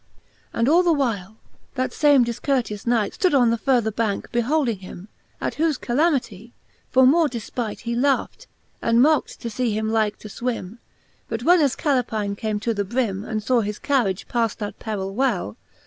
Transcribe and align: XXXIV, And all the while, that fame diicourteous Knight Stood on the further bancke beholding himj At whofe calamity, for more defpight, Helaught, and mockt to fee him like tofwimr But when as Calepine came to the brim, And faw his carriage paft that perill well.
XXXIV, 0.01 0.49
And 0.57 0.67
all 0.69 0.81
the 0.81 0.93
while, 0.93 1.37
that 1.75 1.93
fame 1.93 2.25
diicourteous 2.25 2.87
Knight 2.87 3.13
Stood 3.13 3.35
on 3.35 3.51
the 3.51 3.57
further 3.59 3.91
bancke 3.91 4.31
beholding 4.31 4.79
himj 4.79 5.07
At 5.39 5.53
whofe 5.57 5.79
calamity, 5.79 6.53
for 6.89 7.05
more 7.05 7.27
defpight, 7.29 7.81
Helaught, 7.81 8.47
and 8.81 8.97
mockt 8.99 9.37
to 9.41 9.51
fee 9.51 9.77
him 9.77 9.91
like 9.91 10.17
tofwimr 10.17 10.79
But 11.29 11.43
when 11.43 11.61
as 11.61 11.75
Calepine 11.75 12.35
came 12.35 12.59
to 12.61 12.73
the 12.73 12.83
brim, 12.83 13.23
And 13.23 13.43
faw 13.43 13.61
his 13.61 13.77
carriage 13.77 14.27
paft 14.27 14.57
that 14.57 14.79
perill 14.79 15.13
well. 15.13 15.55